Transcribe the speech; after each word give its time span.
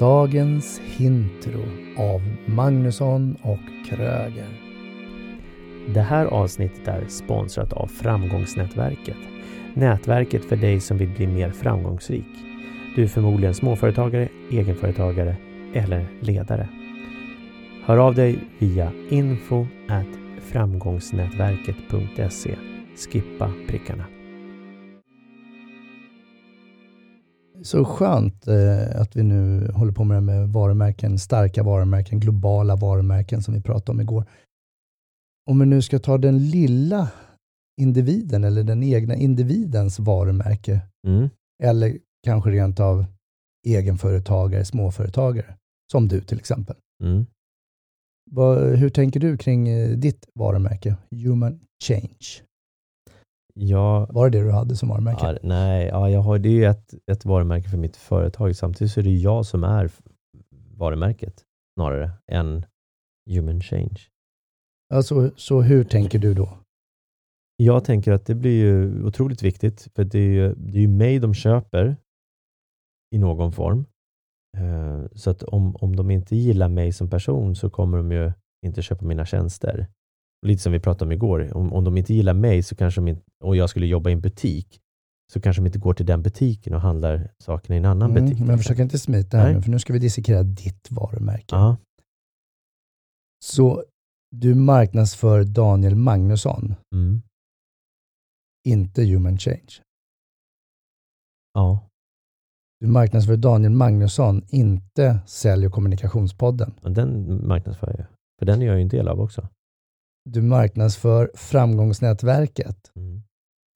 dagens 0.00 0.80
Hintro 0.84 1.60
av 1.96 2.22
Magnusson 2.46 3.36
och 3.42 3.58
Kröger. 3.88 4.48
Det 5.94 6.00
här 6.00 6.26
avsnittet 6.26 6.88
är 6.88 7.04
sponsrat 7.08 7.72
av 7.72 7.86
Framgångsnätverket. 7.86 9.16
Nätverket 9.74 10.44
för 10.44 10.56
dig 10.56 10.80
som 10.80 10.98
vill 10.98 11.08
bli 11.08 11.26
mer 11.26 11.50
framgångsrik. 11.50 12.26
Du 12.96 13.02
är 13.02 13.06
förmodligen 13.06 13.54
småföretagare, 13.54 14.28
egenföretagare 14.50 15.36
eller 15.74 16.06
ledare. 16.20 16.68
Hör 17.84 17.96
av 17.96 18.14
dig 18.14 18.38
via 18.58 18.92
info 19.10 19.66
framgångsnätverket.se. 20.40 22.56
Skippa 22.96 23.52
prickarna. 23.68 24.04
Så 27.62 27.84
skönt 27.84 28.48
eh, 28.48 29.00
att 29.00 29.16
vi 29.16 29.22
nu 29.22 29.70
håller 29.74 29.92
på 29.92 30.04
med 30.04 30.16
det 30.16 30.20
med 30.20 30.48
varumärken, 30.48 31.18
starka 31.18 31.62
varumärken, 31.62 32.20
globala 32.20 32.76
varumärken 32.76 33.42
som 33.42 33.54
vi 33.54 33.60
pratade 33.60 33.90
om 33.92 34.00
igår. 34.00 34.24
Om 35.50 35.58
vi 35.60 35.66
nu 35.66 35.82
ska 35.82 35.98
ta 35.98 36.18
den 36.18 36.38
lilla 36.50 37.08
individen 37.80 38.44
eller 38.44 38.62
den 38.64 38.82
egna 38.82 39.14
individens 39.14 39.98
varumärke, 39.98 40.80
Mm. 41.06 41.28
eller 41.62 41.98
kanske 42.24 42.50
rent 42.50 42.80
av 42.80 43.04
egenföretagare, 43.68 44.64
småföretagare, 44.64 45.54
som 45.92 46.08
du 46.08 46.20
till 46.20 46.38
exempel. 46.38 46.76
Mm. 47.04 47.26
Vad, 48.30 48.76
hur 48.76 48.90
tänker 48.90 49.20
du 49.20 49.36
kring 49.36 49.68
eh, 49.68 49.90
ditt 49.96 50.26
varumärke, 50.34 50.96
Human 51.10 51.60
Change? 51.84 52.42
Ja, 53.62 54.06
Var 54.10 54.30
det 54.30 54.38
det 54.38 54.44
du 54.44 54.50
hade 54.50 54.76
som 54.76 54.88
varumärke? 54.88 55.26
ja, 55.26 55.38
nej, 55.42 55.86
ja, 55.86 56.10
jag 56.10 56.20
har, 56.20 56.38
det 56.38 56.48
är 56.48 56.52
ju 56.52 56.64
ett, 56.64 56.94
ett 57.12 57.24
varumärke 57.24 57.68
för 57.68 57.76
mitt 57.78 57.96
företag. 57.96 58.56
Samtidigt 58.56 58.92
så 58.92 59.00
är 59.00 59.04
det 59.04 59.10
jag 59.14 59.46
som 59.46 59.64
är 59.64 59.90
varumärket 60.76 61.44
snarare 61.78 62.10
än 62.32 62.64
human 63.30 63.60
change. 63.60 64.00
Alltså, 64.94 65.30
så 65.36 65.60
hur 65.62 65.84
tänker 65.84 66.18
du 66.18 66.34
då? 66.34 66.58
Jag 67.56 67.84
tänker 67.84 68.12
att 68.12 68.26
det 68.26 68.34
blir 68.34 68.64
ju 68.64 69.04
otroligt 69.04 69.42
viktigt, 69.42 69.88
för 69.94 70.04
det 70.04 70.18
är 70.18 70.30
ju, 70.32 70.54
det 70.54 70.78
är 70.78 70.82
ju 70.82 70.88
mig 70.88 71.18
de 71.18 71.34
köper 71.34 71.96
i 73.14 73.18
någon 73.18 73.52
form. 73.52 73.84
Eh, 74.58 75.04
Så 75.14 75.30
att 75.30 75.42
om, 75.42 75.76
om 75.76 75.96
de 75.96 76.10
inte 76.10 76.36
gillar 76.36 76.68
mig 76.68 76.92
som 76.92 77.10
person 77.10 77.56
så 77.56 77.70
kommer 77.70 77.96
de 77.98 78.12
ju 78.12 78.32
inte 78.66 78.82
köpa 78.82 79.04
mina 79.04 79.24
tjänster. 79.26 79.86
Lite 80.46 80.62
som 80.62 80.72
vi 80.72 80.80
pratade 80.80 81.04
om 81.04 81.12
igår, 81.12 81.56
om, 81.56 81.72
om 81.72 81.84
de 81.84 81.96
inte 81.96 82.14
gillar 82.14 82.34
mig 82.34 82.62
så 82.62 82.76
kanske 82.76 83.08
inte, 83.10 83.22
och 83.44 83.56
jag 83.56 83.70
skulle 83.70 83.86
jobba 83.86 84.10
i 84.10 84.12
en 84.12 84.20
butik, 84.20 84.80
så 85.32 85.40
kanske 85.40 85.62
de 85.62 85.66
inte 85.66 85.78
går 85.78 85.94
till 85.94 86.06
den 86.06 86.22
butiken 86.22 86.74
och 86.74 86.80
handlar 86.80 87.30
sakerna 87.44 87.74
i 87.74 87.78
en 87.78 87.84
annan 87.84 88.10
Mm, 88.10 88.24
butik. 88.24 88.46
men 88.46 88.58
försök 88.58 88.78
inte 88.78 88.98
smita 88.98 89.36
här 89.36 89.54
nu, 89.54 89.62
för 89.62 89.70
nu 89.70 89.78
ska 89.78 89.92
vi 89.92 89.98
dissekera 89.98 90.42
ditt 90.42 90.90
varumärke. 90.90 91.44
Ja, 91.56 91.76
Så 93.44 93.84
du 94.36 94.54
marknadsför 94.54 95.44
Daniel 95.44 95.94
Magnusson, 95.96 96.74
mm, 96.94 97.22
inte 98.68 99.04
Human 99.04 99.38
Change. 99.38 99.82
ja. 101.54 101.86
Du 102.80 102.86
marknadsför 102.86 103.36
Daniel 103.36 103.72
Magnusson, 103.72 104.42
inte 104.48 105.18
Sälj 105.26 105.66
och 105.66 105.72
kommunikationspodden. 105.72 106.74
Den 106.82 107.48
marknadsför 107.48 107.94
jag. 107.98 108.06
För 108.38 108.46
den 108.46 108.62
är 108.62 108.66
jag 108.66 108.76
ju 108.76 108.82
en 108.82 108.88
del 108.88 109.08
av 109.08 109.20
också. 109.20 109.48
Du 110.32 110.42
marknadsför 110.42 111.30
Framgångsnätverket, 111.34 112.90
Mm. 112.96 113.22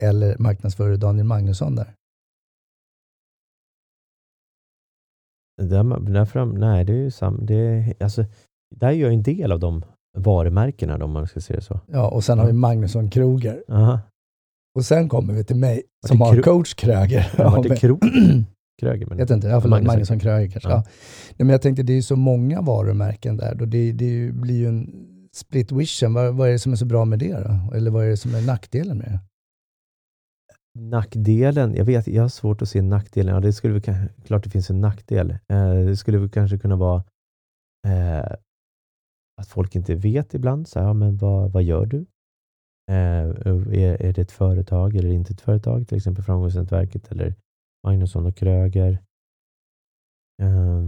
eller 0.02 0.38
marknadsför 0.38 0.96
Daniel 0.96 1.26
Magnusson 1.26 1.74
där? 1.76 1.94
Där, 5.62 6.00
där 6.12 6.24
fram, 6.24 6.50
nej, 6.54 6.84
det 6.84 6.92
är 6.92 6.96
ju 6.96 7.10
sam, 7.10 7.46
det 7.46 7.94
alltså, 8.00 8.24
där 8.76 8.88
är 8.88 8.92
jag 8.92 9.12
en 9.12 9.22
del 9.22 9.52
av 9.52 9.60
de 9.60 9.84
varumärkena 10.18 10.98
då, 10.98 11.04
om 11.04 11.10
man 11.10 11.26
ska 11.26 11.40
se 11.40 11.54
det 11.54 11.60
så. 11.60 11.80
Ja, 11.86 12.08
och 12.10 12.24
sen 12.24 12.38
har 12.38 12.46
vi 12.46 12.52
Magnusson 12.52 13.10
Kroger. 13.10 13.64
Aha. 13.68 14.00
Och 14.74 14.84
sen 14.84 15.08
kommer 15.08 15.34
vi 15.34 15.44
till 15.44 15.56
mig 15.56 15.82
som 16.06 16.20
har 16.20 16.34
Kro- 16.34 16.42
coach 16.42 16.74
Kröger. 16.74 17.32
Ja, 17.38 17.62
Ja, 17.68 17.76
Kro 17.76 17.98
Kröger? 18.80 19.06
Men, 19.06 19.18
Jag 19.18 19.24
vet 19.26 19.30
inte, 19.30 19.48
jag 19.48 19.62
får 19.62 19.68
Magnusson. 19.68 19.92
Magnusson 19.94 20.18
Kröger 20.18 20.50
kanske. 20.50 20.68
Ja. 20.70 20.74
Ja. 20.76 20.82
Nej, 21.28 21.34
men 21.46 21.48
jag 21.48 21.62
tänkte 21.62 21.82
det 21.82 21.92
är 21.92 21.96
ju 21.96 22.02
så 22.02 22.16
många 22.16 22.60
varumärken 22.60 23.36
där. 23.36 23.54
Då 23.54 23.64
det, 23.64 23.92
det 23.92 24.32
blir 24.32 24.54
ju 24.58 24.66
en 24.68 25.10
split 25.36 25.72
vision. 25.72 26.14
Vad, 26.14 26.34
vad 26.34 26.48
är 26.48 26.52
det 26.52 26.58
som 26.58 26.72
är 26.72 26.76
så 26.76 26.86
bra 26.86 27.04
med 27.04 27.18
det 27.18 27.32
då? 27.32 27.76
Eller 27.76 27.90
vad 27.90 28.04
är 28.04 28.08
det 28.08 28.16
som 28.16 28.34
är 28.34 28.46
nackdelen 28.46 28.98
med 28.98 29.06
det? 29.06 29.20
Nackdelen, 30.78 31.74
jag 31.74 31.84
vet, 31.84 32.06
jag 32.06 32.22
har 32.22 32.28
svårt 32.28 32.62
att 32.62 32.68
se 32.68 32.82
nackdelen. 32.82 33.34
Ja, 33.34 33.40
det 33.40 33.52
skulle 33.52 33.74
vi, 33.74 33.80
klart 34.24 34.44
det 34.44 34.50
finns 34.50 34.70
en 34.70 34.80
nackdel. 34.80 35.30
Eh, 35.30 35.74
det 35.74 35.96
skulle 35.96 36.18
väl 36.18 36.30
kanske 36.30 36.58
kunna 36.58 36.76
vara 36.76 37.04
eh, 37.86 38.32
att 39.40 39.48
folk 39.48 39.76
inte 39.76 39.94
vet 39.94 40.34
ibland, 40.34 40.68
så 40.68 40.78
här, 40.78 40.86
ja, 40.86 40.92
men 40.92 41.16
vad, 41.16 41.52
vad 41.52 41.62
gör 41.62 41.86
du? 41.86 42.06
Eh, 42.90 43.28
är, 43.28 44.02
är 44.02 44.12
det 44.12 44.18
ett 44.18 44.32
företag 44.32 44.96
eller 44.96 45.10
inte 45.10 45.32
ett 45.32 45.40
företag? 45.40 45.88
Till 45.88 45.96
exempel 45.96 46.24
Framgångsnätverket 46.24 47.12
eller 47.12 47.34
Magnusson 47.86 48.26
och 48.26 48.36
Kröger. 48.36 48.98
Eh, 50.42 50.82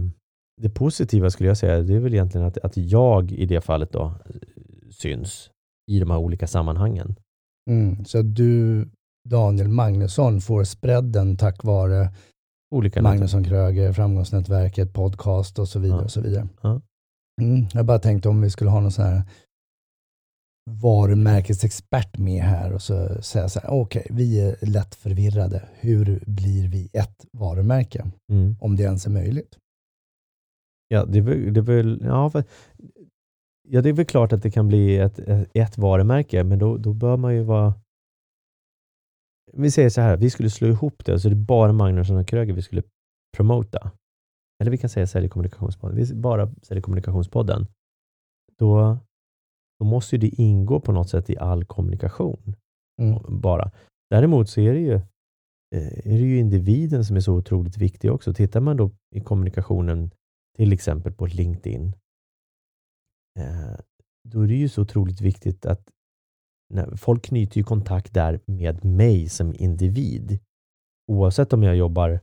det 0.61 0.69
positiva 0.69 1.29
skulle 1.29 1.49
jag 1.49 1.57
säga, 1.57 1.81
det 1.81 1.95
är 1.95 1.99
väl 1.99 2.13
egentligen 2.13 2.47
att, 2.47 2.57
att 2.57 2.77
jag 2.77 3.31
i 3.31 3.45
det 3.45 3.61
fallet 3.61 3.91
då 3.91 4.13
syns 4.89 5.49
i 5.91 5.99
de 5.99 6.11
här 6.11 6.17
olika 6.17 6.47
sammanhangen. 6.47 7.15
Mm. 7.69 8.05
Så 8.05 8.21
du, 8.21 8.85
Daniel 9.29 9.67
Magnusson, 9.67 10.41
får 10.41 10.63
spreaden 10.63 11.37
tack 11.37 11.63
vare 11.63 12.09
Olika 12.75 13.01
Magnusson 13.01 13.43
Kröger, 13.43 13.93
Framgångsnätverket, 13.93 14.93
podcast 14.93 15.59
och 15.59 15.67
så 15.67 15.79
vidare. 15.79 15.99
Ja. 15.99 16.03
Och 16.03 16.11
så 16.11 16.21
vidare. 16.21 16.47
Ja. 16.61 16.81
Mm. 17.41 17.65
Jag 17.73 17.85
bara 17.85 17.99
tänkte 17.99 18.29
om 18.29 18.41
vi 18.41 18.49
skulle 18.49 18.69
ha 18.69 18.79
någon 18.79 18.91
sån 18.91 19.05
här 19.05 19.21
varumärkesexpert 20.69 22.17
med 22.17 22.43
här 22.43 22.73
och 22.73 22.81
så 22.81 23.21
säga 23.21 23.49
så 23.49 23.59
här, 23.59 23.69
okej, 23.69 24.07
vi 24.09 24.39
är 24.39 24.55
lätt 24.61 24.95
förvirrade. 24.95 25.63
Hur 25.79 26.23
blir 26.25 26.67
vi 26.67 26.89
ett 26.93 27.25
varumärke? 27.37 28.05
Mm. 28.31 28.55
Om 28.59 28.75
det 28.75 28.83
ens 28.83 29.05
är 29.05 29.09
möjligt. 29.09 29.57
Ja, 30.87 31.05
det 31.05 31.17
är 31.17 31.21
väl, 31.21 31.53
det 31.53 31.59
är 31.59 31.61
väl, 31.61 32.01
ja, 32.03 32.29
för, 32.29 32.43
ja, 33.67 33.81
det 33.81 33.89
är 33.89 33.93
väl 33.93 34.05
klart 34.05 34.33
att 34.33 34.43
det 34.43 34.51
kan 34.51 34.67
bli 34.67 34.97
ett, 34.97 35.19
ett, 35.53 35.77
varumärke, 35.77 36.43
men 36.43 36.59
då, 36.59 36.77
då 36.77 36.93
bör 36.93 37.17
man 37.17 37.35
ju 37.35 37.43
vara... 37.43 37.73
Vi 39.53 39.71
säger 39.71 39.89
så 39.89 40.01
här, 40.01 40.17
vi 40.17 40.29
skulle 40.29 40.49
slå 40.49 40.67
ihop 40.67 41.05
det, 41.05 41.19
så 41.19 41.29
det 41.29 41.33
är 41.33 41.45
bara 41.45 41.73
Magnusson 41.73 42.17
och 42.17 42.27
Kröger 42.27 42.53
vi 42.53 42.61
skulle 42.61 42.83
promota. 43.37 43.91
Eller 44.59 44.71
vi 44.71 44.77
kan 44.77 44.89
säga 44.89 45.07
Sälj 45.07 45.29
kommunikationspodden. 45.29 45.97
Vi 45.97 46.15
bara 46.15 46.53
Sälj 46.61 46.81
kommunikationspodden. 46.81 47.67
Då, 48.57 48.97
då 49.79 49.85
måste 49.85 50.15
ju 50.15 50.19
det 50.19 50.41
ingå 50.41 50.79
på 50.79 50.91
något 50.91 51.09
sätt 51.09 51.29
i 51.29 51.37
all 51.37 51.65
kommunikation. 51.65 52.55
Mm. 53.01 53.41
Bara. 53.41 53.71
Däremot 54.09 54.49
så 54.49 54.61
är 54.61 54.73
det 54.73 54.79
ju 54.79 54.93
eh, 55.75 55.97
är 55.97 56.17
det 56.17 56.25
ju 56.25 56.39
individen 56.39 57.05
som 57.05 57.15
är 57.15 57.19
så 57.19 57.33
otroligt 57.33 57.77
viktig 57.77 58.11
också. 58.11 58.33
Tittar 58.33 58.61
man 58.61 58.77
då 58.77 58.91
i 59.15 59.19
kommunikationen 59.19 60.11
till 60.57 60.73
exempel 60.73 61.13
på 61.13 61.25
LinkedIn, 61.25 61.95
eh, 63.39 63.79
då 64.29 64.41
är 64.41 64.47
det 64.47 64.55
ju 64.55 64.69
så 64.69 64.81
otroligt 64.81 65.21
viktigt 65.21 65.65
att 65.65 65.89
när, 66.73 66.95
folk 66.95 67.25
knyter 67.25 67.57
ju 67.57 67.63
kontakt 67.63 68.13
där 68.13 68.39
med 68.45 68.85
mig 68.85 69.29
som 69.29 69.53
individ. 69.53 70.39
Oavsett 71.11 71.53
om 71.53 71.63
jag 71.63 71.75
jobbar 71.75 72.19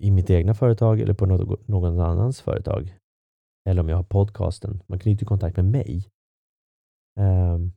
i 0.00 0.10
mitt 0.10 0.30
egna 0.30 0.54
företag 0.54 1.00
eller 1.00 1.14
på 1.14 1.26
någon 1.66 2.00
annans 2.00 2.40
företag. 2.40 2.96
Eller 3.68 3.82
om 3.82 3.88
jag 3.88 3.96
har 3.96 4.04
podcasten. 4.04 4.82
Man 4.86 4.98
knyter 4.98 5.26
kontakt 5.26 5.56
med 5.56 5.64
mig. 5.64 6.08
Ehm, 7.20 7.72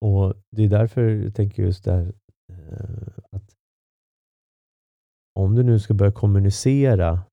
och 0.00 0.34
Det 0.50 0.64
är 0.64 0.68
därför 0.68 1.08
jag 1.08 1.34
tänker 1.34 1.62
just 1.62 1.84
där 1.84 2.14
eh, 2.52 3.18
att 3.30 3.56
om 5.34 5.54
du 5.54 5.62
nu 5.62 5.78
ska 5.78 5.94
börja 5.94 6.12
kommunicera 6.12 7.24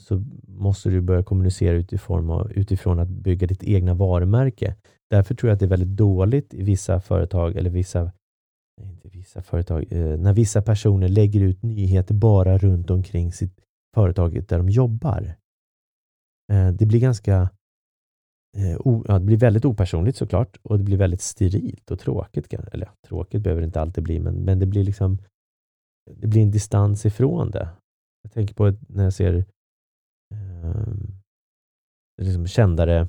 så 0.00 0.24
måste 0.48 0.90
du 0.90 1.00
börja 1.00 1.22
kommunicera 1.22 1.76
utifrån, 1.76 2.50
utifrån 2.50 2.98
att 2.98 3.08
bygga 3.08 3.46
ditt 3.46 3.64
egna 3.64 3.94
varumärke. 3.94 4.76
Därför 5.10 5.34
tror 5.34 5.48
jag 5.48 5.54
att 5.54 5.60
det 5.60 5.66
är 5.66 5.70
väldigt 5.70 5.96
dåligt 5.96 6.54
i 6.54 6.62
vissa 6.62 7.00
företag, 7.00 7.56
eller 7.56 7.70
vissa, 7.70 8.12
inte 8.80 9.08
vissa 9.08 9.42
företag, 9.42 9.92
eh, 9.92 10.18
när 10.18 10.32
vissa 10.32 10.62
personer 10.62 11.08
lägger 11.08 11.40
ut 11.40 11.62
nyheter 11.62 12.14
bara 12.14 12.58
runt 12.58 12.90
omkring 12.90 13.32
sitt 13.32 13.60
företag 13.94 14.44
där 14.48 14.58
de 14.58 14.68
jobbar. 14.68 15.34
Eh, 16.52 16.68
det 16.68 16.86
blir 16.86 17.00
ganska 17.00 17.50
eh, 18.56 18.76
o, 18.78 19.04
ja, 19.08 19.18
det 19.18 19.24
blir 19.24 19.36
väldigt 19.36 19.64
opersonligt 19.64 20.18
såklart 20.18 20.56
och 20.62 20.78
det 20.78 20.84
blir 20.84 20.96
väldigt 20.96 21.22
sterilt 21.22 21.90
och 21.90 21.98
tråkigt. 21.98 22.54
Eller 22.54 22.90
tråkigt 23.06 23.42
behöver 23.42 23.60
det 23.60 23.66
inte 23.66 23.80
alltid 23.80 24.04
bli, 24.04 24.20
men, 24.20 24.34
men 24.34 24.58
det 24.58 24.66
blir 24.66 24.84
liksom 24.84 25.18
det 26.10 26.26
blir 26.26 26.42
en 26.42 26.50
distans 26.50 27.06
ifrån 27.06 27.50
det. 27.50 27.68
Jag 28.22 28.32
tänker 28.32 28.54
på 28.54 28.72
när 28.88 29.04
jag 29.04 29.12
ser 29.12 29.44
liksom 32.22 32.46
kändare 32.46 33.08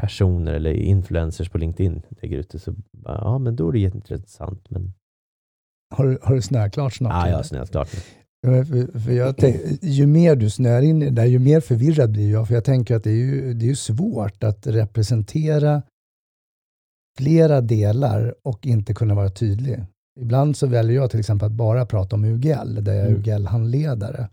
personer 0.00 0.52
eller 0.54 0.72
influencers 0.72 1.48
på 1.50 1.58
LinkedIn 1.58 2.02
lägger 2.10 2.38
ut 2.38 2.50
det, 2.50 2.58
så 2.58 2.74
ja, 3.04 3.38
men 3.38 3.56
då 3.56 3.68
är 3.68 3.72
det 3.72 3.78
jätteintressant. 3.78 4.70
Men 4.70 4.92
Har, 5.94 6.06
du- 6.06 6.18
har 6.22 6.34
du 6.34 6.42
snöklart 6.42 6.94
snart? 6.94 7.12
ja, 7.12 7.28
jag 7.28 7.36
har 7.36 7.42
snällt 7.42 7.70
klart 7.70 7.88
nu. 7.94 8.00
För, 8.64 8.98
för 9.00 9.12
jag 9.12 9.36
tänk, 9.36 9.56
ju 9.82 10.06
mer 10.06 10.36
du 10.36 10.50
snör 10.50 10.82
in 10.82 11.02
i 11.02 11.04
det 11.04 11.10
där, 11.10 11.24
ju 11.24 11.38
mer 11.38 11.60
förvirrad 11.60 12.12
blir 12.12 12.30
jag. 12.32 12.48
För 12.48 12.54
jag 12.54 12.64
tänker 12.64 12.96
att 12.96 13.04
det 13.04 13.10
är 13.10 13.14
ju, 13.14 13.54
det 13.54 13.64
är 13.64 13.68
ju 13.68 13.76
svårt 13.76 14.42
att 14.44 14.66
representera 14.66 15.82
flera 17.18 17.60
delar 17.60 18.34
och 18.44 18.66
inte 18.66 18.94
kunna 18.94 19.14
vara 19.14 19.30
tydlig. 19.30 19.84
Ibland 20.20 20.56
så 20.56 20.66
väljer 20.66 20.96
jag 20.96 21.10
till 21.10 21.20
exempel 21.20 21.46
att 21.46 21.52
bara 21.52 21.86
prata 21.86 22.16
om 22.16 22.24
UGL, 22.24 22.84
där 22.84 22.92
jag 22.92 23.02
är 23.06 23.08
Mm. 23.08 23.20
UGL-handledare. 23.20 24.28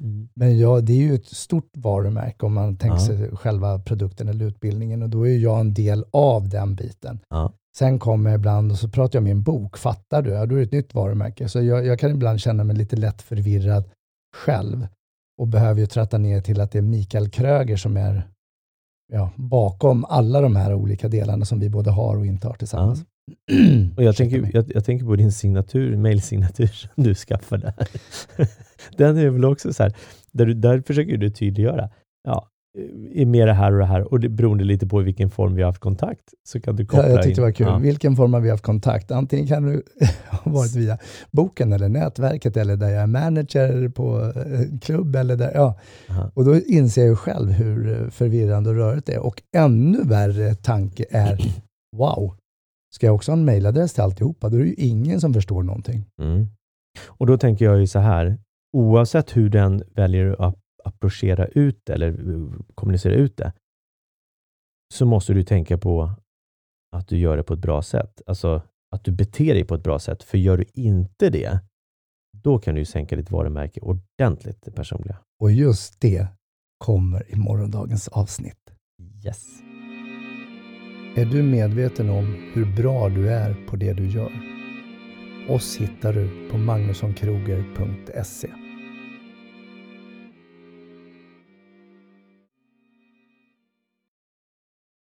Mm. 0.00 0.28
Men 0.34 0.58
ja, 0.58 0.80
det 0.80 0.92
är 0.92 0.96
ju 0.96 1.14
ett 1.14 1.26
stort 1.26 1.70
varumärke 1.76 2.46
om 2.46 2.52
man 2.54 2.76
tänker 2.76 2.96
Ja. 2.98 3.06
sig 3.06 3.36
själva 3.36 3.78
produkten 3.78 4.28
eller 4.28 4.44
utbildningen 4.44 5.02
och 5.02 5.08
då 5.10 5.26
är 5.28 5.38
jag 5.38 5.60
en 5.60 5.74
del 5.74 6.04
av 6.10 6.48
den 6.48 6.74
biten. 6.74 7.20
Ja. 7.28 7.52
Sen 7.78 7.98
kommer 7.98 8.30
jag 8.30 8.38
ibland 8.38 8.72
och 8.72 8.78
så 8.78 8.88
pratar 8.88 9.16
jag 9.16 9.20
om 9.20 9.24
min 9.24 9.42
bok, 9.42 9.76
fattar 9.78 10.22
du? 10.22 10.30
Ja, 10.30 10.46
då 10.46 10.54
är 10.54 10.58
det 10.58 10.64
ett 10.64 10.72
nytt 10.72 10.94
varumärke. 10.94 11.48
Så 11.48 11.62
jag, 11.62 11.86
jag 11.86 11.98
kan 11.98 12.10
ibland 12.10 12.40
känna 12.40 12.64
mig 12.64 12.76
lite 12.76 12.96
lätt 12.96 13.22
förvirrad 13.22 13.84
själv 14.36 14.86
och 15.40 15.48
behöver 15.48 15.80
ju 15.80 15.86
tratta 15.86 16.18
ner 16.18 16.40
till 16.40 16.60
att 16.60 16.70
det 16.72 16.78
är 16.78 16.82
Mikael 16.82 17.30
Kröger 17.30 17.76
som 17.76 17.96
är 17.96 18.28
ja, 19.12 19.30
bakom 19.36 20.04
alla 20.04 20.40
de 20.40 20.56
här 20.56 20.74
olika 20.74 21.08
delarna 21.08 21.44
som 21.44 21.60
vi 21.60 21.70
både 21.70 21.90
har 21.90 22.16
och 22.16 22.26
inte 22.26 22.46
har 22.46 22.54
tillsammans. 22.54 23.04
Och 23.96 24.02
jag, 24.02 24.16
tänker, 24.16 24.50
jag, 24.52 24.64
jag 24.74 24.84
tänker 24.84 25.06
på 25.06 25.16
din 25.16 25.32
signatur, 25.32 25.96
mailsignatur 25.96 26.66
som 26.94 27.04
du 27.04 27.14
skaffade. 27.14 27.74
Den 28.96 29.16
är 29.16 29.30
väl 29.30 29.44
också 29.44 29.72
så 29.72 29.82
här, 29.82 29.92
där, 30.32 30.46
du, 30.46 30.54
där 30.54 30.82
försöker 30.86 31.16
du 31.16 31.30
tydliggöra. 31.30 31.90
Ja, 32.24 32.48
är 33.14 33.26
med 33.26 33.48
det 33.48 33.52
här 33.52 33.72
och 33.72 33.78
det 33.78 33.84
här 33.84 34.12
och 34.12 34.20
det 34.20 34.28
beroende 34.28 34.64
lite 34.64 34.86
på 34.86 35.00
i 35.00 35.04
vilken 35.04 35.30
form 35.30 35.54
vi 35.54 35.62
har 35.62 35.68
haft 35.68 35.80
kontakt 35.80 36.22
så 36.48 36.60
kan 36.60 36.76
du 36.76 36.86
koppla 36.86 37.08
Ja, 37.08 37.14
jag 37.14 37.22
tyckte 37.22 37.40
det 37.40 37.42
in. 37.42 37.46
var 37.46 37.52
kul. 37.52 37.66
Ja. 37.66 37.78
Vilken 37.78 38.16
form 38.16 38.34
har 38.34 38.40
vi 38.40 38.50
haft 38.50 38.62
kontakt? 38.62 39.10
Antingen 39.10 39.46
kan 39.46 39.62
du 39.62 39.82
ha 40.30 40.52
varit 40.52 40.74
via 40.76 40.98
boken 41.30 41.72
eller 41.72 41.88
nätverket 41.88 42.56
eller 42.56 42.76
där 42.76 42.88
jag 42.88 43.02
är 43.02 43.06
manager 43.06 43.88
på 43.88 44.32
en 44.46 44.78
klubb 44.78 45.16
eller 45.16 45.36
där, 45.36 45.52
ja. 45.54 45.78
Aha. 46.10 46.30
Och 46.34 46.44
då 46.44 46.56
inser 46.56 47.02
jag 47.02 47.08
ju 47.08 47.16
själv 47.16 47.50
hur 47.50 48.02
eh, 48.02 48.10
förvirrande 48.10 48.70
och 48.70 48.76
rörigt 48.76 49.06
det 49.06 49.14
är. 49.14 49.20
Och 49.20 49.42
ännu 49.56 50.02
värre 50.02 50.54
tanke 50.54 51.04
är, 51.10 51.38
wow, 51.96 52.34
ska 52.94 53.06
jag 53.06 53.14
också 53.14 53.32
ha 53.32 53.38
en 53.38 53.44
mailadress 53.44 53.92
till 53.92 54.02
alltihopa? 54.02 54.48
Då 54.48 54.56
är 54.56 54.60
det 54.60 54.68
ju 54.68 54.74
ingen 54.74 55.20
som 55.20 55.34
förstår 55.34 55.62
någonting. 55.62 56.04
Mm. 56.22 56.46
Och 57.06 57.26
då 57.26 57.38
tänker 57.38 57.64
jag 57.64 57.80
ju 57.80 57.86
så 57.86 57.98
här, 57.98 58.38
oavsett 58.72 59.36
hur 59.36 59.48
den 59.48 59.82
väljer 59.94 60.42
att 60.42 60.58
approchera 60.84 61.46
ut 61.46 61.90
eller 61.90 62.20
uh, 62.20 62.52
kommunicera 62.74 63.14
ut 63.14 63.36
det, 63.36 63.52
så 64.94 65.06
måste 65.06 65.32
du 65.32 65.44
tänka 65.44 65.78
på 65.78 66.10
att 66.96 67.08
du 67.08 67.18
gör 67.18 67.36
det 67.36 67.42
på 67.42 67.54
ett 67.54 67.60
bra 67.60 67.82
sätt. 67.82 68.22
Alltså 68.26 68.62
att 68.90 69.04
du 69.04 69.12
beter 69.12 69.54
dig 69.54 69.64
på 69.64 69.74
ett 69.74 69.82
bra 69.82 69.98
sätt. 69.98 70.22
För 70.22 70.38
gör 70.38 70.56
du 70.56 70.64
inte 70.74 71.30
det, 71.30 71.60
då 72.36 72.58
kan 72.58 72.74
du 72.74 72.80
ju 72.80 72.84
sänka 72.84 73.16
ditt 73.16 73.30
varumärke 73.30 73.80
ordentligt, 73.80 74.62
det 74.62 74.70
personliga. 74.70 75.18
Och 75.40 75.50
just 75.50 76.00
det 76.00 76.26
kommer 76.78 77.32
i 77.32 77.36
morgondagens 77.36 78.08
avsnitt. 78.08 78.70
Yes. 79.24 79.67
Är 81.18 81.24
du 81.24 81.42
medveten 81.42 82.10
om 82.10 82.36
hur 82.52 82.64
bra 82.64 83.08
du 83.08 83.28
är 83.28 83.54
på 83.66 83.76
det 83.76 83.92
du 83.92 84.06
gör? 84.06 84.32
Oss 85.48 85.76
hittar 85.76 86.12
du 86.12 86.50
på 86.50 86.58
magnussonkroger.se. 86.58 88.48